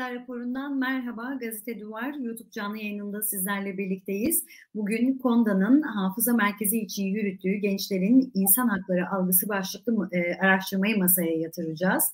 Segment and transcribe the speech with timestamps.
[0.00, 1.34] Haklar raporundan merhaba.
[1.40, 4.44] Gazete Duvar YouTube canlı yayınında sizlerle birlikteyiz.
[4.74, 12.04] Bugün KONDA'nın Hafıza Merkezi için yürüttüğü gençlerin insan hakları algısı başlıklı e, araştırmayı masaya yatıracağız.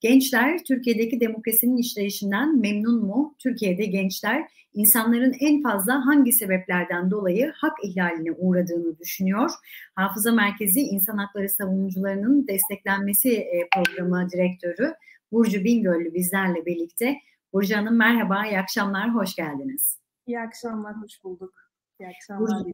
[0.00, 3.34] Gençler Türkiye'deki demokrasinin işleyişinden memnun mu?
[3.38, 4.44] Türkiye'de gençler
[4.74, 9.50] insanların en fazla hangi sebeplerden dolayı hak ihlaline uğradığını düşünüyor.
[9.94, 14.94] Hafıza Merkezi İnsan Hakları Savunucularının Desteklenmesi e, Programı Direktörü
[15.34, 17.16] Burcu Bingöllü bizlerle birlikte.
[17.52, 19.98] Burcu Hanım merhaba, iyi akşamlar, hoş geldiniz.
[20.26, 21.54] İyi akşamlar, hoş bulduk.
[22.00, 22.60] İyi akşamlar.
[22.60, 22.72] Burcu,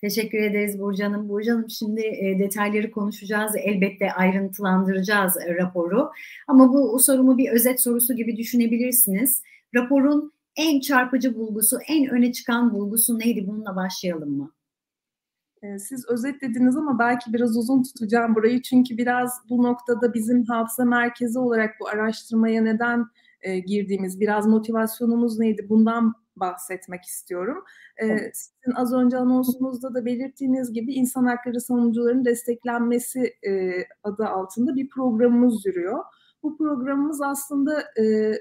[0.00, 1.28] teşekkür ederiz Burcu Hanım.
[1.28, 3.56] Burcu Hanım şimdi e, detayları konuşacağız.
[3.56, 6.10] Elbette ayrıntılandıracağız e, raporu.
[6.48, 9.42] Ama bu sorumu bir özet sorusu gibi düşünebilirsiniz.
[9.74, 13.46] Raporun en çarpıcı bulgusu, en öne çıkan bulgusu neydi?
[13.46, 14.52] Bununla başlayalım mı?
[15.62, 18.62] Ee, siz özetlediniz ama belki biraz uzun tutacağım burayı.
[18.62, 23.06] Çünkü biraz bu noktada bizim hafıza merkezi olarak bu araştırmaya neden
[23.42, 27.64] e, girdiğimiz, biraz motivasyonumuz neydi bundan bahsetmek istiyorum.
[28.02, 34.74] Ee, sizin az önce anonsunuzda da belirttiğiniz gibi insan hakları savunucularının desteklenmesi e, adı altında
[34.74, 36.04] bir programımız yürüyor.
[36.42, 38.32] Bu programımız aslında e,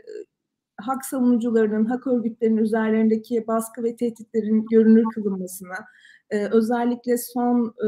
[0.77, 5.75] hak savunucularının, hak örgütlerinin üzerlerindeki baskı ve tehditlerin görünür kılınmasına,
[6.29, 7.87] e, özellikle son e,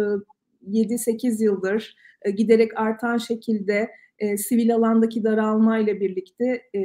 [0.72, 6.82] 7-8 yıldır e, giderek artan şekilde e, sivil alandaki daralma ile birlikte e,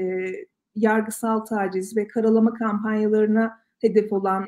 [0.75, 4.47] yargısal taciz ve karalama kampanyalarına hedef olan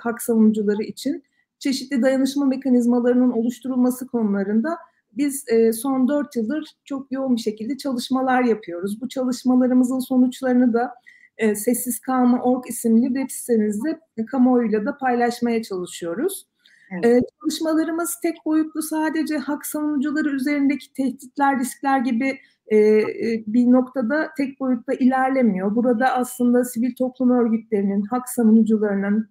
[0.00, 1.22] hak savunucuları için
[1.58, 4.78] çeşitli dayanışma mekanizmalarının oluşturulması konularında
[5.12, 9.00] biz son dört yıldır çok yoğun bir şekilde çalışmalar yapıyoruz.
[9.00, 10.94] Bu çalışmalarımızın sonuçlarını da
[11.42, 16.46] e, Sessiz Kalma Org isimli web sitemizde e, kamuoyuyla da paylaşmaya çalışıyoruz.
[16.92, 17.04] Evet.
[17.04, 24.30] E, çalışmalarımız tek boyutlu sadece hak savunucuları üzerindeki tehditler, riskler gibi e, e, bir noktada
[24.36, 25.74] tek boyutta ilerlemiyor.
[25.74, 29.30] Burada aslında sivil toplum örgütlerinin, hak savunucularının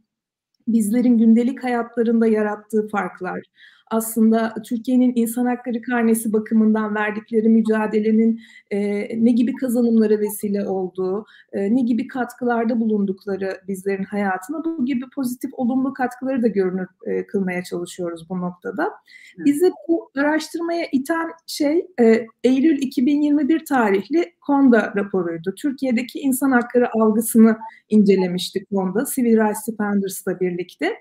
[0.67, 3.41] bizlerin gündelik hayatlarında yarattığı farklar,
[3.91, 8.41] aslında Türkiye'nin insan hakları karnesi bakımından verdikleri mücadelenin
[8.71, 8.79] e,
[9.25, 15.51] ne gibi kazanımlara vesile olduğu, e, ne gibi katkılarda bulundukları bizlerin hayatına bu gibi pozitif
[15.53, 18.89] olumlu katkıları da görünür e, kılmaya çalışıyoruz bu noktada.
[19.37, 25.55] Bizi bu araştırmaya iten şey e, Eylül 2021 tarihli KONDA raporuydu.
[25.55, 27.57] Türkiye'deki insan hakları algısını
[27.91, 30.93] incelemiştik KONDA, Civil Rights Defenders'la birlikte.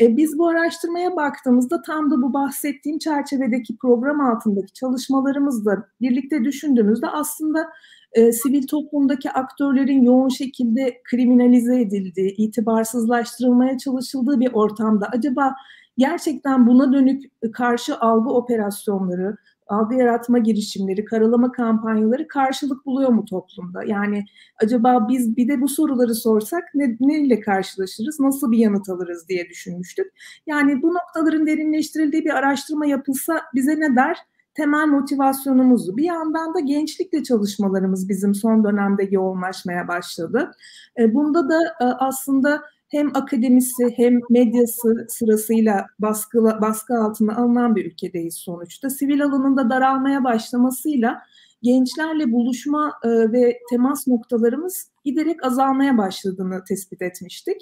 [0.00, 7.06] E, biz bu araştırmaya baktığımızda tam da bu bahsettiğim çerçevedeki program altındaki çalışmalarımızla birlikte düşündüğümüzde
[7.06, 7.68] aslında
[8.12, 15.54] e, sivil toplumdaki aktörlerin yoğun şekilde kriminalize edildiği, itibarsızlaştırılmaya çalışıldığı bir ortamda acaba
[15.98, 19.36] gerçekten buna dönük karşı algı operasyonları,
[19.66, 23.84] algı yaratma girişimleri, karalama kampanyaları karşılık buluyor mu toplumda?
[23.84, 24.24] Yani
[24.62, 29.28] acaba biz bir de bu soruları sorsak ne, ne ile karşılaşırız, nasıl bir yanıt alırız
[29.28, 30.06] diye düşünmüştük.
[30.46, 34.16] Yani bu noktaların derinleştirildiği bir araştırma yapılsa bize ne der?
[34.54, 35.96] Temel motivasyonumuzdu.
[35.96, 40.50] Bir yandan da gençlikle çalışmalarımız bizim son dönemde yoğunlaşmaya başladı.
[40.98, 47.84] E, bunda da e, aslında hem akademisi hem medyası sırasıyla baskı, baskı altına alınan bir
[47.84, 48.90] ülkedeyiz sonuçta.
[48.90, 51.22] Sivil alanında daralmaya başlamasıyla
[51.62, 57.56] gençlerle buluşma e, ve temas noktalarımız giderek azalmaya başladığını tespit etmiştik.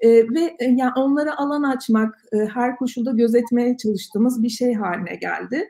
[0.00, 5.68] E, ve e, yani onlara alan açmak, her koşulda gözetmeye çalıştığımız bir şey haline geldi.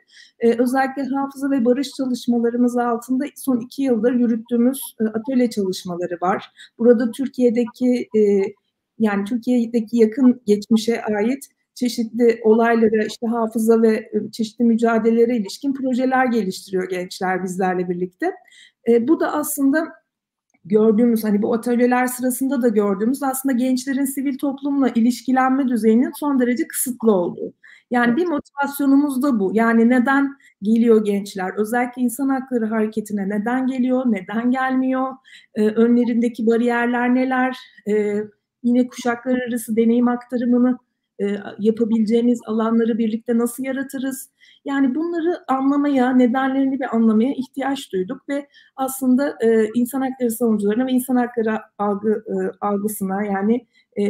[0.57, 6.51] Özellikle hafıza ve barış çalışmalarımız altında son iki yıldır yürüttüğümüz atölye çalışmaları var.
[6.79, 8.09] Burada Türkiye'deki
[9.01, 16.25] yani Türkiye'deki yakın geçmişe ait çeşitli olaylara, işte hafıza ve ıı, çeşitli mücadelelere ilişkin projeler
[16.25, 18.31] geliştiriyor gençler bizlerle birlikte.
[18.87, 19.87] E, bu da aslında
[20.65, 26.67] gördüğümüz hani bu atölyeler sırasında da gördüğümüz aslında gençlerin sivil toplumla ilişkilenme düzeyinin son derece
[26.67, 27.53] kısıtlı olduğu.
[27.91, 29.51] Yani bir motivasyonumuz da bu.
[29.53, 31.51] Yani neden geliyor gençler?
[31.57, 35.07] Özellikle insan hakları hareketine neden geliyor, neden gelmiyor?
[35.55, 37.57] Ee, önlerindeki bariyerler neler?
[37.89, 38.23] Ee,
[38.63, 40.77] yine kuşaklar arası deneyim aktarımını
[41.21, 44.29] e, yapabileceğimiz alanları birlikte nasıl yaratırız?
[44.65, 50.91] Yani bunları anlamaya, nedenlerini bir anlamaya ihtiyaç duyduk ve aslında e, insan hakları savunucularına ve
[50.91, 53.67] insan hakları algı, e, algısına yani
[53.99, 54.03] e,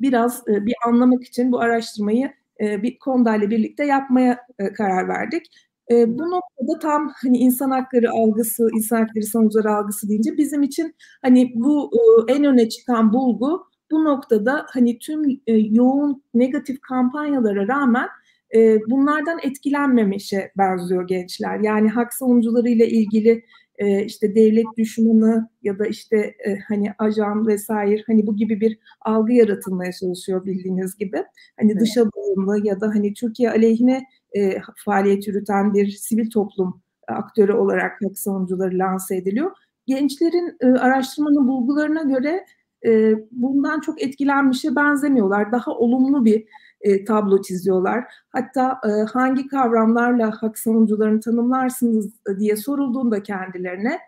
[0.00, 5.08] biraz e, bir anlamak için bu araştırmayı e, bir Konda ile birlikte yapmaya e, karar
[5.08, 5.46] verdik.
[5.90, 10.94] E, bu noktada tam hani insan hakları algısı, insan hakları savunucuları algısı deyince bizim için
[11.22, 11.90] hani bu
[12.28, 18.08] e, en öne çıkan bulgu bu noktada hani tüm e, yoğun negatif kampanyalara rağmen
[18.54, 21.60] e, bunlardan etkilenmemişe benziyor gençler.
[21.60, 23.44] Yani hak savunucuları ile ilgili
[23.78, 28.78] e, işte devlet düşmanı ya da işte e, hani ajan vesaire hani bu gibi bir
[29.00, 31.24] algı yaratılmaya çalışıyor bildiğiniz gibi.
[31.60, 31.80] Hani evet.
[31.80, 34.04] dışa bağımlı ya da hani Türkiye aleyhine
[34.36, 39.50] e, faaliyet yürüten bir sivil toplum aktörü olarak hak savunucuları lanse ediliyor.
[39.86, 42.46] Gençlerin e, araştırmanın bulgularına göre
[42.86, 45.52] e, bundan çok etkilenmişe benzemiyorlar.
[45.52, 46.44] Daha olumlu bir
[46.80, 48.04] e, tablo çiziyorlar.
[48.28, 53.98] Hatta e, hangi kavramlarla hak savunucularını tanımlarsınız diye sorulduğunda kendilerine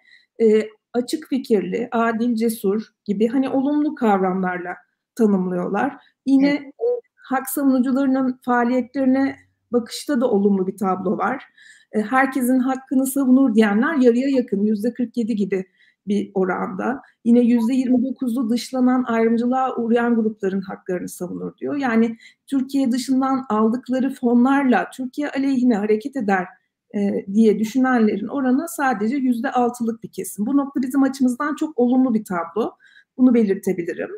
[0.43, 4.77] e, açık fikirli, adil, cesur gibi hani olumlu kavramlarla
[5.15, 5.97] tanımlıyorlar.
[6.27, 6.73] Yine e,
[7.17, 9.37] hak savunucularının faaliyetlerine
[9.77, 11.45] bakışta da olumlu bir tablo var.
[11.93, 15.67] E, herkesin hakkını savunur diyenler yarıya yakın, yüzde 47 gibi
[16.09, 17.03] bir oranda.
[17.25, 21.77] Yine yüzde 29'u dışlanan ayrımcılığa uğrayan grupların haklarını savunur diyor.
[21.77, 26.47] Yani Türkiye dışından aldıkları fonlarla Türkiye aleyhine hareket eder
[26.95, 30.47] e, diye düşünenlerin oranı sadece yüzde altılık bir kesim.
[30.47, 32.73] Bu nokta bizim açımızdan çok olumlu bir tablo.
[33.17, 34.11] Bunu belirtebilirim.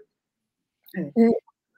[0.96, 1.16] Evet.
[1.16, 1.22] E,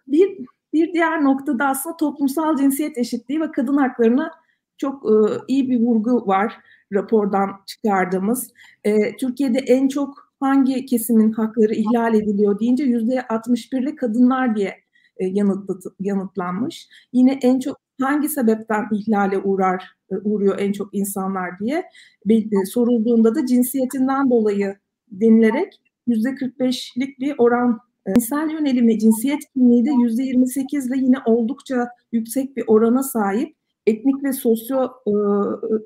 [0.07, 4.31] bir bir diğer noktada aslında toplumsal cinsiyet eşitliği ve kadın haklarına
[4.79, 5.15] çok e,
[5.49, 6.61] iyi bir vurgu var
[6.93, 8.53] rapordan çıkardığımız.
[8.85, 14.75] E, Türkiye'de en çok hangi kesimin hakları ihlal ediliyor deyince yüzde 61 ile kadınlar diye
[15.17, 16.89] e, yanıtlat, yanıtlanmış.
[17.13, 21.85] Yine en çok hangi sebepten ihlale uğrar e, uğruyor en çok insanlar diye
[22.31, 24.77] e, sorulduğunda da cinsiyetinden dolayı
[25.09, 27.81] denilerek yüzde 45'lik bir oran
[28.15, 34.25] cinsel yönelimi, cinsiyet kimliği de yüzde 28 ile yine oldukça yüksek bir orana sahip etnik
[34.25, 34.89] ve sosyo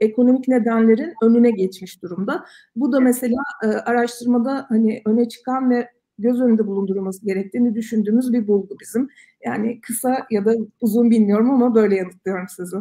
[0.00, 0.12] e,
[0.48, 2.44] nedenlerin önüne geçmiş durumda.
[2.76, 5.88] Bu da mesela e, araştırmada hani öne çıkan ve
[6.18, 9.08] göz önünde bulundurulması gerektiğini düşündüğümüz bir bulgu bizim.
[9.44, 12.76] Yani kısa ya da uzun bilmiyorum ama böyle yanıtlıyorum sizi.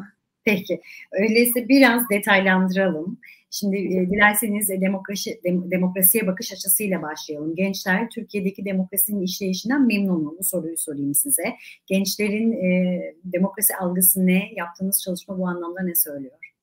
[0.45, 0.81] Peki.
[1.11, 3.17] Öyleyse biraz detaylandıralım.
[3.55, 7.55] Şimdi e, dilerseniz e, demokrasi, dem, demokrasiye bakış açısıyla başlayalım.
[7.55, 10.35] Gençler Türkiye'deki demokrasinin işleyişinden memnun mu?
[10.39, 11.43] Bu soruyu sorayım size.
[11.87, 14.43] Gençlerin e, demokrasi algısı ne?
[14.55, 16.53] Yaptığınız çalışma bu anlamda ne söylüyor?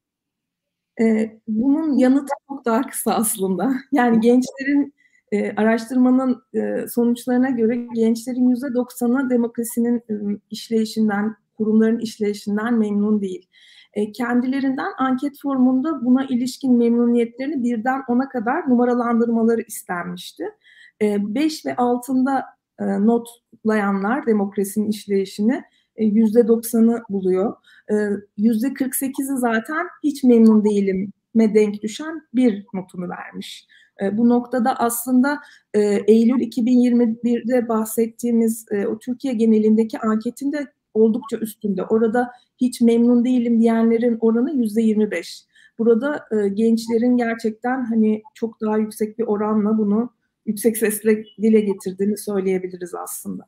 [1.00, 3.72] E, bunun yanıtı çok daha kısa aslında.
[3.92, 4.94] Yani gençlerin
[5.32, 13.46] e, araştırmanın e, sonuçlarına göre gençlerin yüzde doksanı demokrasinin e, işleyişinden, kurumların işleyişinden memnun değil.
[13.94, 20.44] E, kendilerinden anket formunda buna ilişkin memnuniyetlerini birden ona kadar numaralandırmaları istenmişti.
[21.00, 22.44] 5 e, ve altında
[22.78, 25.62] e, notlayanlar demokrasinin işleyişini
[25.98, 27.56] yüzde 90'ı buluyor.
[28.36, 33.66] Yüzde 48'i zaten hiç memnun değilim me denk düşen bir notunu vermiş.
[34.12, 35.40] Bu noktada aslında
[35.74, 41.84] Eylül 2021'de bahsettiğimiz o Türkiye genelindeki anketin de oldukça üstünde.
[41.84, 45.44] Orada hiç memnun değilim diyenlerin oranı yüzde 25.
[45.78, 50.10] Burada e, gençlerin gerçekten hani çok daha yüksek bir oranla bunu
[50.46, 53.46] yüksek sesle dile getirdiğini söyleyebiliriz aslında.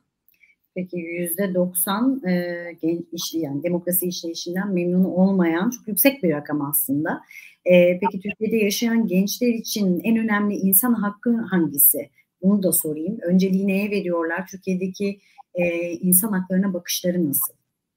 [0.75, 7.21] Peki yüzde 90 e, genç yani demokrasi işleyişinden memnun olmayan çok yüksek bir rakam aslında.
[7.65, 12.11] E, peki Türkiye'de yaşayan gençler için en önemli insan hakkı hangisi?
[12.43, 13.19] Bunu da sorayım.
[13.23, 14.47] Önceliği neye veriyorlar?
[14.47, 15.19] Türkiye'deki
[15.55, 17.55] e, insan haklarına bakışları nasıl?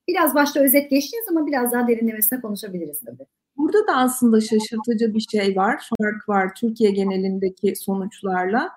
[0.08, 3.26] Biraz başta özet geçtiniz ama biraz daha derinlemesine konuşabiliriz tabii.
[3.58, 8.70] Burada da aslında şaşırtıcı bir şey var, fark var Türkiye genelindeki sonuçlarla.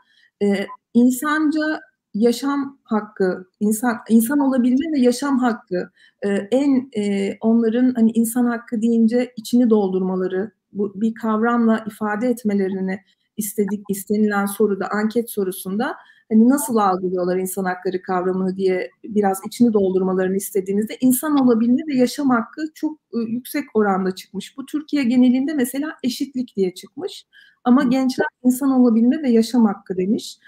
[0.42, 1.80] Ee, insanca
[2.14, 5.90] yaşam hakkı, insan insan olabilme ve yaşam hakkı
[6.22, 13.00] e, en e, onların hani insan hakkı deyince içini doldurmaları, bu bir kavramla ifade etmelerini
[13.38, 15.96] istedik istenilen soruda anket sorusunda
[16.28, 22.30] hani nasıl algılıyorlar insan hakları kavramını diye biraz içini doldurmalarını istediğinizde insan olabilme ve yaşam
[22.30, 24.56] hakkı çok ıı, yüksek oranda çıkmış.
[24.56, 27.26] Bu Türkiye genelinde mesela eşitlik diye çıkmış.
[27.64, 30.38] Ama gençler insan olabilme ve yaşam hakkı demiş.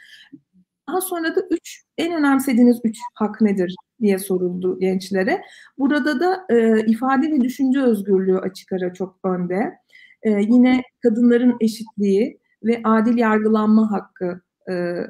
[0.88, 5.42] Daha sonra da üç, en önemsediğiniz üç hak nedir diye soruldu gençlere.
[5.78, 9.78] Burada da e, ifade ve düşünce özgürlüğü açık ara çok önde.
[10.22, 14.40] E, yine kadınların eşitliği ve adil yargılanma hakkı
[14.70, 15.06] e, e,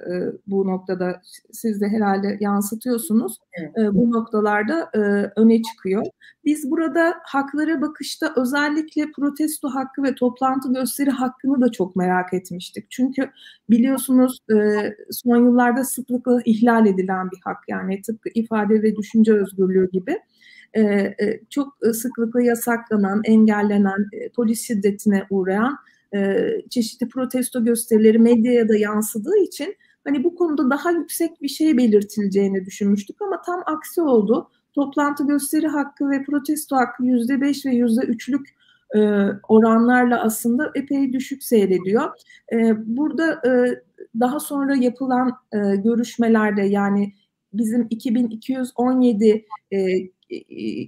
[0.47, 1.21] bu noktada
[1.53, 3.39] siz de herhalde yansıtıyorsunuz.
[3.79, 4.99] E, bu noktalarda e,
[5.37, 6.07] öne çıkıyor.
[6.45, 12.91] Biz burada haklara bakışta özellikle protesto hakkı ve toplantı gösteri hakkını da çok merak etmiştik.
[12.91, 13.31] Çünkü
[13.71, 14.57] biliyorsunuz e,
[15.11, 20.19] son yıllarda sıklıkla ihlal edilen bir hak yani tıpkı ifade ve düşünce özgürlüğü gibi.
[20.75, 25.79] E, e, çok sıklıkla yasaklanan, engellenen, e, polis şiddetine uğrayan
[26.15, 31.77] e, çeşitli protesto gösterileri medyaya da yansıdığı için hani bu konuda daha yüksek bir şey
[31.77, 34.51] belirtileceğini düşünmüştük ama tam aksi oldu.
[34.75, 38.61] Toplantı gösteri hakkı ve protesto hakkı yüzde beş ve yüzde üçlük
[39.49, 42.11] oranlarla aslında epey düşük seyrediyor.
[42.77, 43.43] burada
[44.21, 45.33] daha sonra yapılan
[45.85, 47.13] görüşmelerde yani
[47.53, 49.47] bizim 2217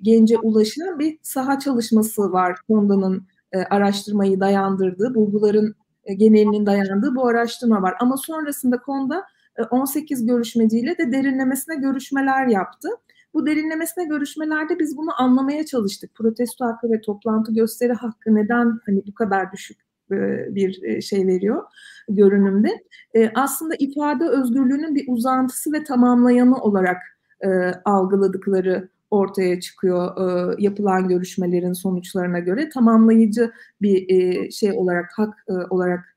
[0.03, 3.27] gence ulaşan bir saha çalışması var Konda'nın
[3.71, 5.75] araştırmayı dayandırdığı, bulguların
[6.17, 7.95] genelinin dayandığı bu araştırma var.
[8.01, 9.25] Ama sonrasında Konda
[9.71, 12.89] 18 görüşmeciyle de derinlemesine görüşmeler yaptı.
[13.35, 16.15] Bu derinlemesine görüşmelerde biz bunu anlamaya çalıştık.
[16.15, 19.79] Protesto hakkı ve toplantı gösteri hakkı neden hani bu kadar düşük
[20.13, 20.17] e,
[20.55, 21.63] bir e, şey veriyor
[22.09, 22.69] görünümde.
[23.15, 26.97] E, aslında ifade özgürlüğünün bir uzantısı ve tamamlayanı olarak
[27.85, 33.53] algıladıkları ortaya çıkıyor yapılan görüşmelerin sonuçlarına göre tamamlayıcı
[33.83, 36.17] bir şey olarak hak olarak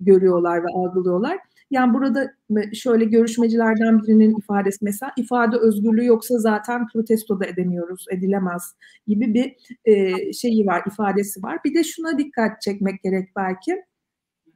[0.00, 1.38] görüyorlar ve algılıyorlar.
[1.70, 2.32] Yani burada
[2.74, 8.74] şöyle görüşmecilerden birinin ifadesi mesela ifade özgürlüğü yoksa zaten protesto da edemiyoruz, edilemez
[9.06, 11.58] gibi bir e, şeyi var, ifadesi var.
[11.64, 13.82] Bir de şuna dikkat çekmek gerek belki.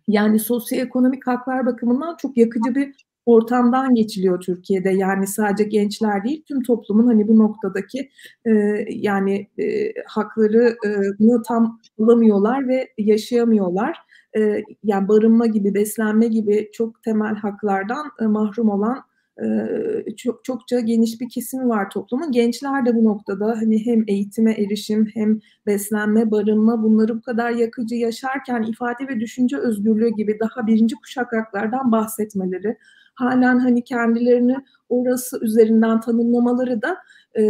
[0.08, 2.94] Yani sosyoekonomik haklar bakımından çok yakıcı bir
[3.26, 4.90] ortamdan geçiliyor Türkiye'de.
[4.90, 8.10] Yani sadece gençler değil, tüm toplumun hani bu noktadaki
[8.46, 8.50] e,
[8.88, 13.98] yani e, haklarını tam bulamıyorlar ve yaşayamıyorlar
[14.36, 18.98] e, yani barınma gibi, beslenme gibi çok temel haklardan e, mahrum olan
[19.42, 22.32] e, çok çokça geniş bir kesim var toplumun.
[22.32, 27.94] Gençler de bu noktada hani hem eğitime erişim hem beslenme, barınma bunları bu kadar yakıcı
[27.94, 32.76] yaşarken ifade ve düşünce özgürlüğü gibi daha birinci kuşak haklardan bahsetmeleri,
[33.22, 34.56] halen hani kendilerini
[34.88, 36.96] orası üzerinden tanımlamaları da
[37.38, 37.42] e,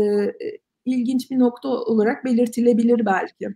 [0.85, 3.49] ilginç bir nokta olarak belirtilebilir belki.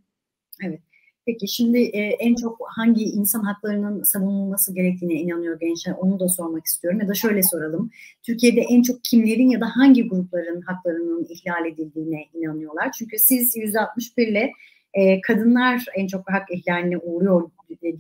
[0.65, 0.81] Evet.
[1.27, 6.67] Peki şimdi e, en çok hangi insan haklarının savunulması gerektiğine inanıyor gençler onu da sormak
[6.67, 7.01] istiyorum.
[7.01, 7.91] Ya da şöyle soralım.
[8.23, 12.93] Türkiye'de en çok kimlerin ya da hangi grupların haklarının ihlal edildiğine inanıyorlar?
[12.93, 14.53] Çünkü siz %61 ile
[14.97, 17.51] e, kadınlar en çok hak ihlaline uğruyor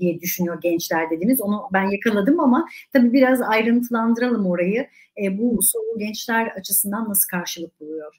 [0.01, 1.41] diye düşünüyor gençler dediniz.
[1.41, 4.87] Onu ben yakaladım ama tabii biraz ayrıntılandıralım orayı.
[5.23, 8.17] E, bu soru gençler açısından nasıl karşılık buluyor?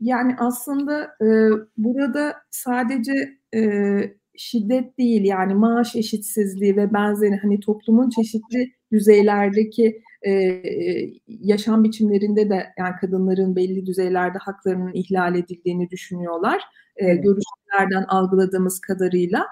[0.00, 1.26] Yani aslında e,
[1.76, 3.60] burada sadece e,
[4.36, 10.62] şiddet değil yani maaş eşitsizliği ve benzeri hani toplumun çeşitli düzeylerdeki e,
[11.26, 16.62] yaşam biçimlerinde de yani kadınların belli düzeylerde haklarının ihlal edildiğini düşünüyorlar.
[16.96, 19.46] E, görüşlerden algıladığımız kadarıyla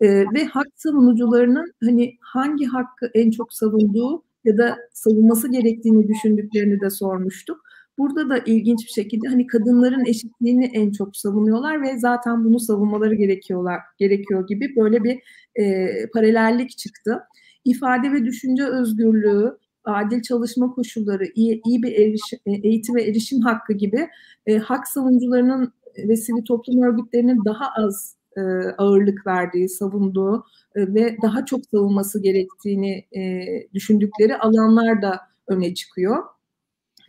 [0.00, 6.80] e, ve hak savunucularının hani hangi hakkı en çok savunduğu ya da savunması gerektiğini düşündüklerini
[6.80, 7.60] de sormuştuk.
[7.98, 13.14] Burada da ilginç bir şekilde hani kadınların eşitliğini en çok savunuyorlar ve zaten bunu savunmaları
[13.14, 15.18] gerekiyorlar gerekiyor gibi böyle bir
[15.54, 17.20] e, paralellik çıktı.
[17.64, 23.40] İfade ve düşünce özgürlüğü, adil çalışma koşulları, iyi, iyi bir erişim, e, eğitim ve erişim
[23.40, 24.08] hakkı gibi
[24.46, 25.72] e, hak savunucularının
[26.08, 28.40] ve sivil toplum örgütlerinin daha az e,
[28.78, 30.44] ağırlık verdiği, savunduğu
[30.74, 33.44] e, ve daha çok savunması gerektiğini e,
[33.74, 36.24] düşündükleri alanlar da öne çıkıyor.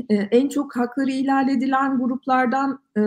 [0.09, 3.01] E, en çok hakları ihlal edilen gruplardan e,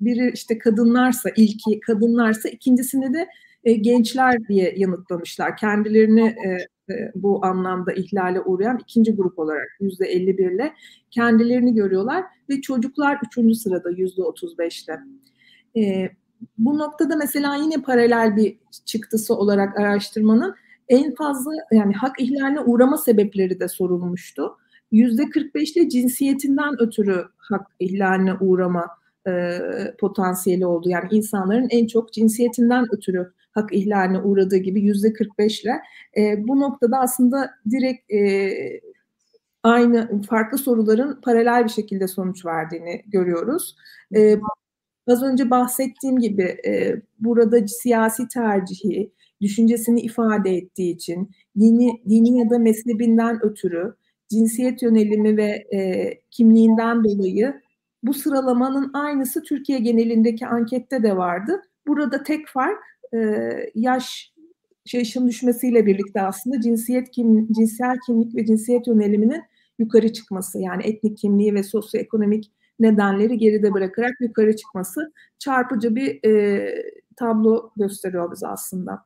[0.00, 3.28] biri işte kadınlarsa, ilki kadınlarsa, ikincisini de
[3.64, 5.56] e, gençler diye yanıtlamışlar.
[5.56, 6.66] Kendilerini e,
[7.14, 10.72] bu anlamda ihlale uğrayan ikinci grup olarak yüzde 51 ile
[11.10, 15.00] kendilerini görüyorlar ve çocuklar üçüncü sırada yüzde 35'te.
[15.76, 16.10] E,
[16.58, 20.54] bu noktada mesela yine paralel bir çıktısı olarak araştırmanın
[20.88, 24.56] en fazla yani hak ihlaline uğrama sebepleri de sorulmuştu.
[24.92, 28.86] %45'te cinsiyetinden ötürü hak ihlaline uğrama
[29.28, 29.58] e,
[30.00, 30.88] potansiyeli oldu.
[30.88, 35.80] Yani insanların en çok cinsiyetinden ötürü hak ihlaline uğradığı gibi yüzde 45 ile
[36.16, 38.50] e, bu noktada aslında direkt e,
[39.62, 43.76] aynı farklı soruların paralel bir şekilde sonuç verdiğini görüyoruz.
[44.16, 44.36] E,
[45.08, 52.50] az önce bahsettiğim gibi e, burada siyasi tercihi, düşüncesini ifade ettiği için, dini, dini ya
[52.50, 53.94] da mezhebinden ötürü
[54.28, 57.60] cinsiyet yönelimi ve e, kimliğinden dolayı
[58.02, 61.62] bu sıralamanın aynısı Türkiye genelindeki ankette de vardı.
[61.86, 62.78] Burada tek fark
[63.14, 63.18] e,
[63.74, 64.32] yaş
[64.92, 69.42] yaşın düşmesiyle birlikte aslında cinsiyet kim, cinsel kimlik ve cinsiyet yöneliminin
[69.78, 76.68] yukarı çıkması yani etnik kimliği ve sosyoekonomik nedenleri geride bırakarak yukarı çıkması çarpıcı bir e,
[77.16, 79.04] tablo gösteriyor bize aslında.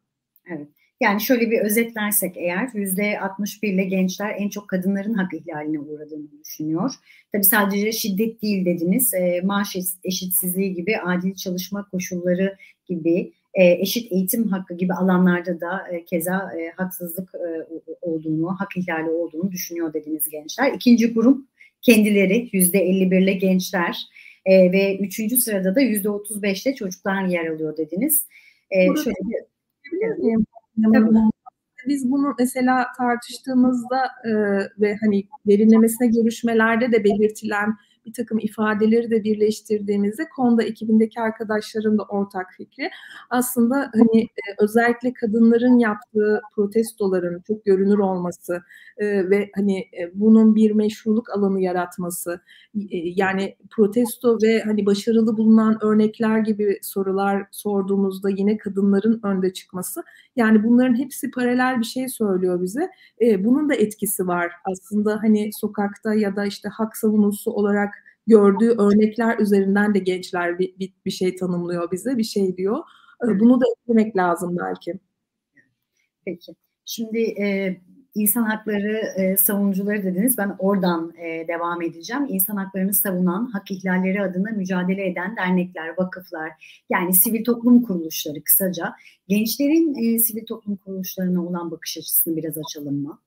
[0.50, 0.69] Evet.
[1.00, 6.26] Yani şöyle bir özetlersek eğer yüzde 61 ile gençler en çok kadınların hak ihlaline uğradığını
[6.45, 6.95] düşünüyor.
[7.33, 14.12] Tabi sadece şiddet değil dediniz, e, maaş eşitsizliği gibi adil çalışma koşulları gibi e, eşit
[14.12, 17.66] eğitim hakkı gibi alanlarda da e, keza e, haksızlık e,
[18.00, 20.73] olduğunu, hak ihlali olduğunu düşünüyor dediniz gençler.
[20.73, 21.49] İkinci grup
[21.83, 24.07] kendileri yüzde 51 ile gençler
[24.47, 28.26] E, ve üçüncü sırada da yüzde otuz beşte çocuklar yer alıyor dediniz.
[28.71, 30.45] E, şöyle bir,
[31.87, 34.30] biz bunu mesela tartıştığımızda e,
[34.80, 37.75] ve hani derinlemesine görüşmelerde de belirtilen
[38.11, 42.90] bir takım ifadeleri de birleştirdiğimizde Konda ekibindeki arkadaşların da ortak fikri
[43.31, 48.62] aslında hani e, özellikle kadınların yaptığı protestoların çok görünür olması
[48.99, 52.40] e, ve hani e, bunun bir meşruluk alanı yaratması
[52.95, 60.02] yani protesto ve hani başarılı bulunan örnekler gibi sorular sorduğumuzda yine kadınların önde çıkması
[60.37, 62.90] yani bunların hepsi paralel bir şey söylüyor bize.
[63.21, 68.00] Bunun da etkisi var aslında hani sokakta ya da işte hak savunucusu olarak
[68.31, 72.79] gördüğü örnekler üzerinden de gençler bir, bir, bir şey tanımlıyor bize, bir şey diyor.
[73.25, 74.95] Ee, bunu da eklemek lazım belki.
[76.25, 76.53] Peki.
[76.85, 77.77] Şimdi e,
[78.15, 80.39] insan hakları e, savunucuları dediniz.
[80.39, 82.27] Ben oradan e, devam edeceğim.
[82.29, 88.95] İnsan haklarını savunan, hak ihlalleri adına mücadele eden dernekler, vakıflar, yani sivil toplum kuruluşları kısaca.
[89.29, 93.19] Gençlerin e, sivil toplum kuruluşlarına olan bakış açısını biraz açalım mı?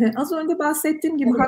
[0.00, 1.38] Ee, az önce bahsettiğim gibi evet.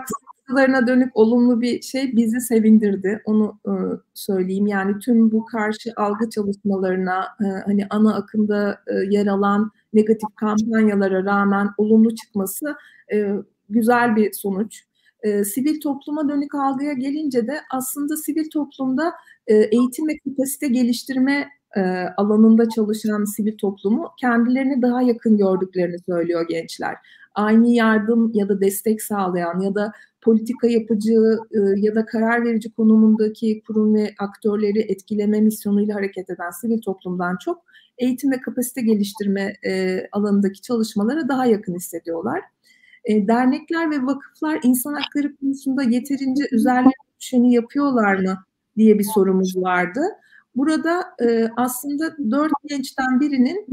[0.50, 3.22] Savunucularına dönük olumlu bir şey bizi sevindirdi.
[3.24, 3.72] Onu e,
[4.14, 4.66] söyleyeyim.
[4.66, 11.24] Yani tüm bu karşı algı çalışmalarına e, hani ana akımda e, yer alan negatif kampanyalara
[11.24, 12.76] rağmen olumlu çıkması
[13.12, 13.34] e,
[13.68, 14.84] güzel bir sonuç.
[15.22, 19.12] E, sivil topluma dönük algıya gelince de aslında sivil toplumda
[19.46, 21.80] e, eğitim ve kapasite geliştirme e,
[22.16, 26.96] alanında çalışan sivil toplumu kendilerini daha yakın gördüklerini söylüyor gençler.
[27.34, 29.92] Aynı yardım ya da destek sağlayan ya da
[30.22, 36.50] politika yapıcı e, ya da karar verici konumundaki kurum ve aktörleri etkileme misyonuyla hareket eden
[36.50, 37.64] sivil toplumdan çok
[37.98, 42.40] eğitim ve kapasite geliştirme e, alanındaki çalışmalara daha yakın hissediyorlar.
[43.04, 48.38] E, dernekler ve vakıflar insan hakları konusunda yeterince üzerlerine düşeni yapıyorlar mı
[48.76, 50.00] diye bir sorumuz vardı.
[50.56, 53.66] Burada e, aslında dört gençten birinin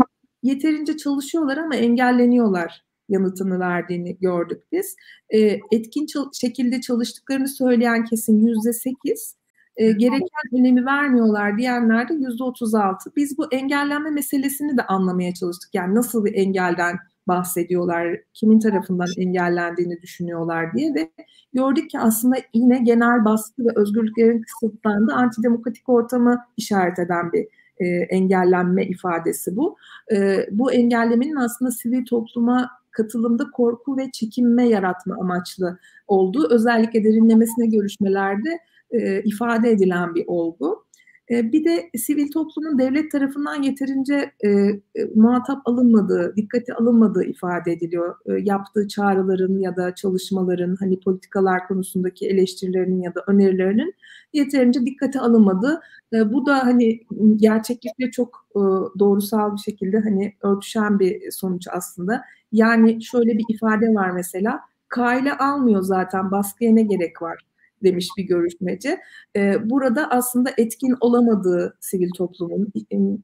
[0.44, 4.96] yeterince çalışıyorlar ama engelleniyorlar yanıtını verdiğini gördük biz.
[5.30, 5.40] E,
[5.72, 9.38] etkin çal- şekilde çalıştıklarını söyleyen kesin yüzde sekiz,
[9.78, 13.12] gereken önemi vermiyorlar diyenler de yüzde otuz altı.
[13.16, 15.70] Biz bu engellenme meselesini de anlamaya çalıştık.
[15.74, 21.12] Yani nasıl bir engelden bahsediyorlar, kimin tarafından engellendiğini düşünüyorlar diye ve
[21.54, 27.48] gördük ki aslında yine genel baskı ve özgürlüklerin kısıtlandığı antidemokratik ortamı işaret eden bir
[27.80, 29.78] e, engellenme ifadesi bu.
[30.14, 37.68] E, bu engellemenin aslında sivil topluma katılımda korku ve çekinme yaratma amaçlı olduğu özellikle derinlemesine
[37.68, 38.60] görüşmelerde
[38.92, 40.88] e, ifade edilen bir olgu.
[41.32, 44.80] E, bir de sivil toplumun devlet tarafından yeterince e, e,
[45.16, 48.16] muhatap alınmadığı, dikkate alınmadığı ifade ediliyor.
[48.26, 53.94] E, yaptığı çağrıların ya da çalışmaların, hani politikalar konusundaki eleştirilerinin ya da önerilerinin
[54.34, 55.82] yeterince dikkate alınmadığı.
[56.14, 57.00] E, bu da hani
[57.36, 58.62] gerçeklikle çok e,
[59.00, 62.24] doğrusal bir şekilde hani örtüşen bir sonuç aslında.
[62.52, 67.48] Yani şöyle bir ifade var mesela, kale almıyor zaten baskıya ne gerek var
[67.84, 68.98] demiş bir görüşmeci.
[69.36, 72.74] E, burada aslında etkin olamadığı sivil toplumun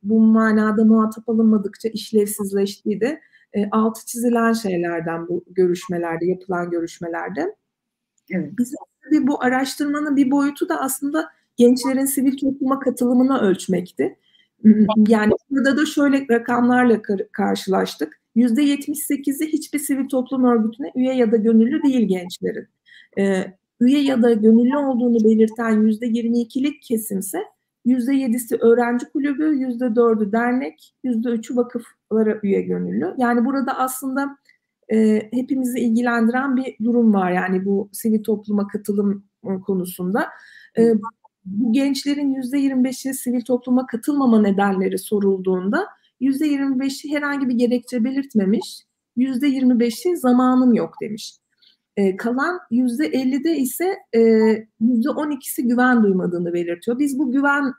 [0.03, 3.21] bu manada muhatap alınmadıkça işlevsizleştiği de
[3.53, 7.55] e, altı çizilen şeylerden bu görüşmelerde, yapılan görüşmelerde.
[8.31, 8.57] Evet.
[8.57, 8.77] Bizim
[9.11, 14.17] bir bu araştırmanın bir boyutu da aslında gençlerin sivil topluma katılımına ölçmekti.
[15.07, 18.22] Yani burada da şöyle rakamlarla karşılaştık.
[18.35, 22.67] %78'i hiçbir sivil toplum örgütüne üye ya da gönüllü değil gençlerin.
[23.17, 27.43] Ee, üye ya da gönüllü olduğunu belirten %22'lik kesimse
[27.85, 33.13] %7'si öğrenci kulübü, %4'ü dernek, %3'ü vakıflara üye gönüllü.
[33.17, 34.37] Yani burada aslında
[34.93, 39.23] e, hepimizi ilgilendiren bir durum var yani bu sivil topluma katılım
[39.65, 40.29] konusunda.
[40.77, 40.93] E,
[41.45, 45.87] bu gençlerin %25'i sivil topluma katılmama nedenleri sorulduğunda
[46.23, 48.83] %25'i herhangi bir gerekçe belirtmemiş,
[49.17, 51.37] %25'i zamanım yok demiş.
[51.97, 54.19] E, kalan %50'de ise e,
[54.81, 56.99] %12'si güven duymadığını belirtiyor.
[56.99, 57.73] Biz bu güven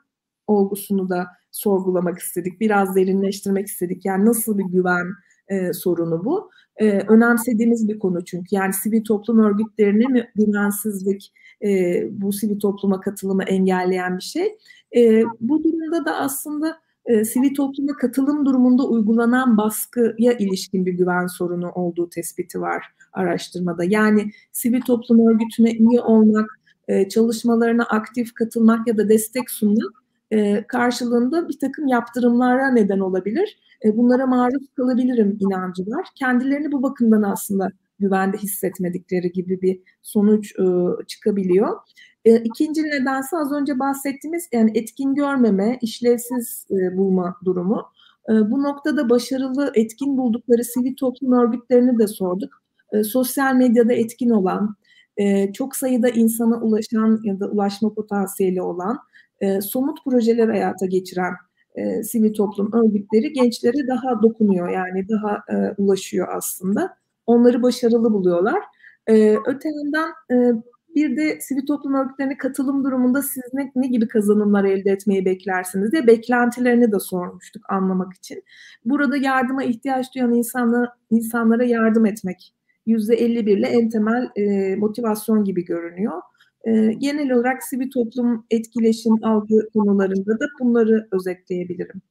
[0.47, 4.05] olgusunu da sorgulamak istedik, biraz derinleştirmek istedik.
[4.05, 5.07] Yani nasıl bir güven
[5.49, 6.51] e, sorunu bu?
[6.77, 8.47] E, önemsediğimiz bir konu çünkü.
[8.51, 11.33] Yani sivil toplum örgütlerine mi güvensizlik,
[11.65, 14.57] e, bu sivil topluma katılımı engelleyen bir şey.
[14.97, 21.27] E, bu durumda da aslında e, sivil topluma katılım durumunda uygulanan baskıya ilişkin bir güven
[21.27, 23.85] sorunu olduğu tespiti var araştırmada.
[23.85, 26.51] Yani sivil toplum örgütüne üye olmak,
[26.89, 33.59] e, çalışmalarına aktif katılmak ya da destek sunmak e, karşılığında bir takım yaptırımlara neden olabilir.
[33.85, 36.07] E, bunlara maruz kalabilirim inancı var.
[36.15, 40.65] Kendilerini bu bakımdan aslında güvende hissetmedikleri gibi bir sonuç e,
[41.07, 41.77] çıkabiliyor.
[42.25, 47.83] E, ikinci nedense az önce bahsettiğimiz yani etkin görmeme, işlevsiz e, bulma durumu.
[48.29, 52.63] E, bu noktada başarılı, etkin buldukları sivil toplum örgütlerini de sorduk.
[52.93, 54.77] E, sosyal medyada etkin olan,
[55.17, 58.99] e, çok sayıda insana ulaşan ya da ulaşma potansiyeli olan,
[59.63, 61.33] somut projeler hayata geçiren
[62.03, 65.45] sivil toplum örgütleri gençlere daha dokunuyor yani daha
[65.79, 66.97] ulaşıyor aslında.
[67.27, 68.63] Onları başarılı buluyorlar.
[69.07, 70.35] E, öte yandan e,
[70.95, 75.93] bir de sivil toplum örgütlerine katılım durumunda siz ne, ne gibi kazanımlar elde etmeyi beklersiniz
[75.93, 78.43] diye beklentilerini de sormuştuk anlamak için.
[78.85, 82.55] Burada yardıma ihtiyaç duyan insanlar, insanlara yardım etmek
[82.87, 86.23] %51 ile en temel e, motivasyon gibi görünüyor.
[86.65, 92.03] E, genel olarak sivil toplum etkileşim algı konularında da bunları özetleyebilirim.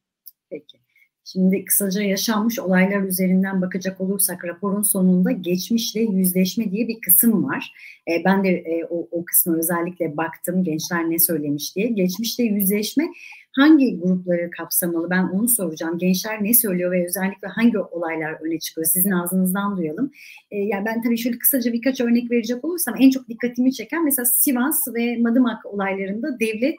[0.50, 0.83] Peki.
[1.26, 7.74] Şimdi kısaca yaşanmış olaylar üzerinden bakacak olursak raporun sonunda geçmişle yüzleşme diye bir kısım var.
[8.08, 11.88] E, ben de e, o, o kısmı özellikle baktım gençler ne söylemiş diye.
[11.88, 13.04] Geçmişle yüzleşme
[13.52, 15.98] hangi grupları kapsamalı ben onu soracağım.
[15.98, 20.12] Gençler ne söylüyor ve özellikle hangi olaylar öne çıkıyor sizin ağzınızdan duyalım.
[20.52, 24.26] E, yani ben tabii şöyle kısaca birkaç örnek verecek olursam en çok dikkatimi çeken mesela
[24.26, 26.78] Sivas ve Madımak olaylarında devlet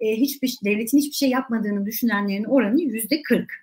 [0.00, 3.62] e, hiçbir devletin hiçbir şey yapmadığını düşünenlerin oranı yüzde 40.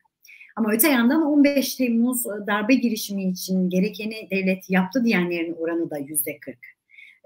[0.59, 5.97] Ama öte yandan 15 Temmuz e, darbe girişimi için gerekeni devlet yaptı diyenlerin oranı da
[5.97, 6.57] yüzde 40.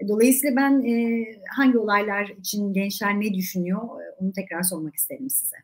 [0.08, 1.24] Dolayısıyla ben e,
[1.56, 5.56] hangi olaylar için gençler ne düşünüyor e, onu tekrar sormak isterim size.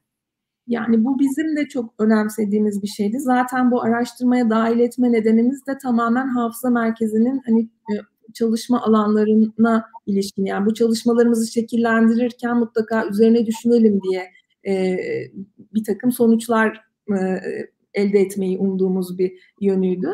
[0.66, 3.18] Yani bu bizim de çok önemsediğimiz bir şeydi.
[3.20, 7.94] Zaten bu araştırmaya dahil etme nedenimiz de tamamen hafıza merkezinin hani e,
[8.35, 10.44] çalışma alanlarına ilişkin.
[10.44, 14.30] Yani bu çalışmalarımızı şekillendirirken mutlaka üzerine düşünelim diye
[14.66, 14.96] e,
[15.74, 17.40] bir takım sonuçlar e,
[17.94, 20.08] elde etmeyi umduğumuz bir yönüydü.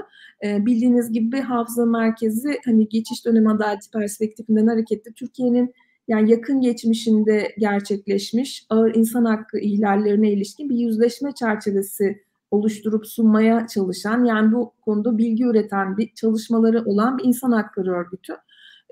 [0.45, 5.75] E, bildiğiniz gibi hafıza merkezi hani geçiş dönemi adaleti perspektifinden hareketle Türkiye'nin
[6.09, 14.25] yani yakın geçmişinde gerçekleşmiş ağır insan hakkı ihlallerine ilişkin bir yüzleşme çerçevesi oluşturup sunmaya çalışan
[14.25, 18.33] yani bu konuda bilgi üreten bir çalışmaları olan bir insan hakları örgütü.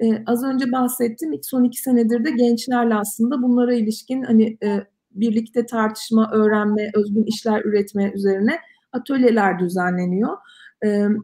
[0.03, 5.67] Ee, az önce bahsettim son iki senedir de gençlerle aslında bunlara ilişkin hani e, birlikte
[5.67, 8.59] tartışma, öğrenme, özgün işler üretme üzerine
[8.93, 10.37] atölyeler düzenleniyor.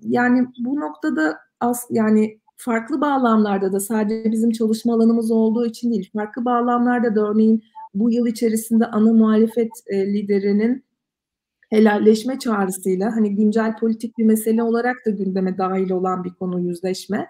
[0.03, 6.11] Yani bu noktada as yani farklı bağlamlarda da sadece bizim çalışma alanımız olduğu için değil,
[6.13, 7.63] farklı bağlamlarda da örneğin
[7.95, 10.85] bu yıl içerisinde ana muhalefet e, liderinin
[11.71, 17.29] helalleşme çağrısıyla hani güncel politik bir mesele olarak da gündeme dahil olan bir konu yüzleşme.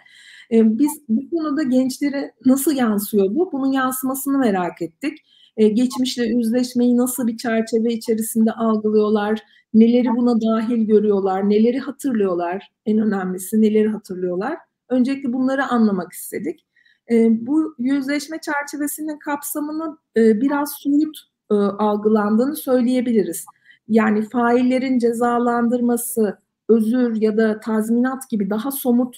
[0.53, 3.53] Biz bu konuda gençlere nasıl yansıyor bu?
[3.53, 5.19] Bunun yansımasını merak ettik.
[5.57, 9.41] E, geçmişle yüzleşmeyi nasıl bir çerçeve içerisinde algılıyorlar?
[9.75, 11.51] Neleri buna dahil görüyorlar?
[11.51, 12.71] Neleri hatırlıyorlar?
[12.87, 14.59] En önemlisi neleri hatırlıyorlar?
[14.89, 16.67] Öncelikle bunları anlamak istedik.
[17.11, 21.19] E, bu yüzleşme çerçevesinin kapsamını e, biraz soyut
[21.51, 23.45] e, algılandığını söyleyebiliriz.
[23.89, 29.17] Yani faillerin cezalandırması, özür ya da tazminat gibi daha somut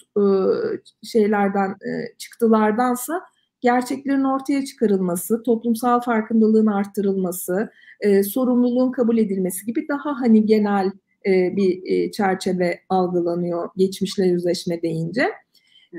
[1.03, 1.77] şeylerden
[2.19, 3.21] çıktılardansa
[3.63, 7.71] gerçeklerin ortaya çıkarılması, toplumsal farkındalığın arttırılması,
[8.01, 10.93] e, sorumluluğun kabul edilmesi gibi daha hani genel
[11.27, 15.29] e, bir e, çerçeve algılanıyor geçmişle yüzleşme deyince.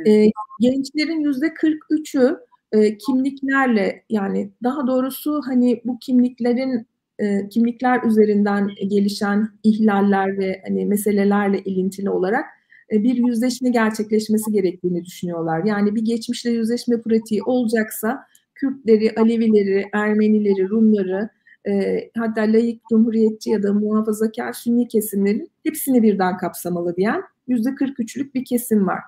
[0.08, 0.26] E,
[0.60, 2.38] gençlerin yüzde 43'ü
[2.72, 6.88] e, kimliklerle yani daha doğrusu hani bu kimliklerin
[7.20, 12.46] e, kimlikler üzerinden gelişen ihlaller ve hani meselelerle ilintili olarak
[12.94, 15.64] bir yüzleşme gerçekleşmesi gerektiğini düşünüyorlar.
[15.66, 18.26] Yani bir geçmişle yüzleşme pratiği olacaksa
[18.56, 21.30] Kürtleri, Alevileri, Ermenileri, Rumları,
[21.68, 28.34] e, hatta layık, cumhuriyetçi ya da muhafazakar Sünni kesimlerin hepsini birden kapsamalı diyen yüzde 43'lük
[28.34, 29.00] bir kesim var.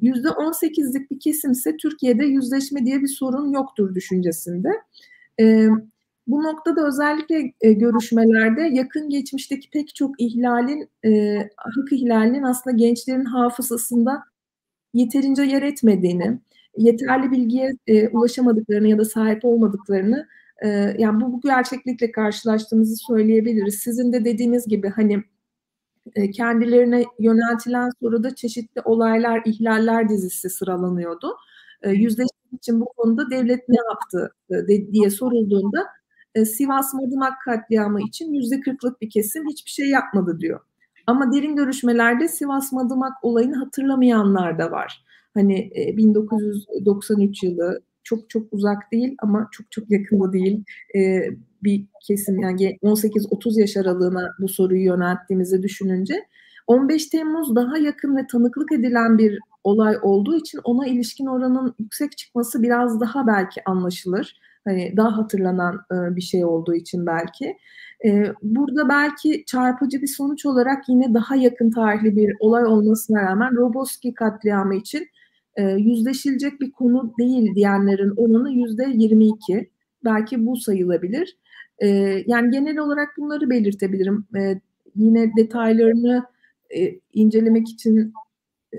[0.00, 4.68] Yüzde 18'lik bir kesim ise Türkiye'de yüzleşme diye bir sorun yoktur düşüncesinde.
[5.40, 5.68] E,
[6.26, 13.24] bu noktada özellikle e, görüşmelerde yakın geçmişteki pek çok ihlalin, e, hak ihlalinin aslında gençlerin
[13.24, 14.24] hafızasında
[14.94, 16.40] yeterince yer etmediğini,
[16.78, 20.26] yeterli bilgiye e, ulaşamadıklarını ya da sahip olmadıklarını,
[20.64, 23.74] e, yani bu, bu gerçeklikle karşılaştığımızı söyleyebiliriz.
[23.74, 25.24] Sizin de dediğiniz gibi hani
[26.14, 31.36] e, kendilerine yöneltilen soruda çeşitli olaylar, ihlaller dizisi sıralanıyordu.
[31.82, 35.86] E, yüzleşmek için bu konuda devlet ne yaptı e, diye sorulduğunda
[36.34, 40.60] e, Sivas Madımak katliamı için yüzde kırklık bir kesim hiçbir şey yapmadı diyor.
[41.06, 45.04] Ama derin görüşmelerde Sivas Madımak olayını hatırlamayanlar da var.
[45.34, 50.64] Hani 1993 e, yılı çok çok uzak değil ama çok çok yakın da değil
[50.96, 51.22] e,
[51.62, 56.14] bir kesim yani 18-30 yaş aralığına bu soruyu yönelttiğimizi düşününce
[56.66, 62.16] 15 Temmuz daha yakın ve tanıklık edilen bir olay olduğu için ona ilişkin oranın yüksek
[62.16, 64.40] çıkması biraz daha belki anlaşılır.
[64.64, 67.56] Hani daha hatırlanan e, bir şey olduğu için belki.
[68.04, 73.56] E, burada belki çarpıcı bir sonuç olarak yine daha yakın tarihli bir olay olmasına rağmen
[73.56, 75.08] Roboski katliamı için
[75.56, 79.70] e, yüzleşilecek bir konu değil diyenlerin oranı yüzde 22.
[80.04, 81.36] Belki bu sayılabilir.
[81.78, 81.86] E,
[82.26, 84.26] yani genel olarak bunları belirtebilirim.
[84.36, 84.60] E,
[84.96, 86.24] yine detaylarını
[86.76, 88.12] e, incelemek için
[88.72, 88.78] e,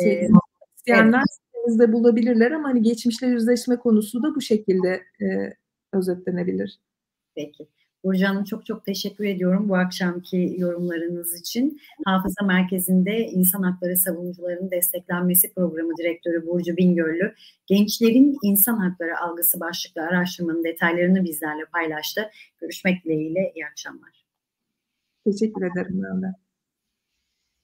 [0.00, 0.28] şey, ee,
[0.76, 1.41] isteyenler evet.
[1.92, 5.54] Bulabilirler ama hani geçmişle yüzleşme konusu da bu şekilde e,
[5.92, 6.78] özetlenebilir.
[7.34, 7.68] Peki.
[8.04, 11.80] Burcu Hanım çok çok teşekkür ediyorum bu akşamki yorumlarınız için.
[12.04, 17.34] Hafıza Merkezi'nde İnsan Hakları Savunucularının Desteklenmesi Programı Direktörü Burcu Bingöllü,
[17.66, 22.30] gençlerin insan hakları algısı başlıklı araştırmanın detaylarını bizlerle paylaştı.
[22.60, 24.24] Görüşmek dileğiyle iyi akşamlar.
[25.24, 26.41] Teşekkür ederim ben de.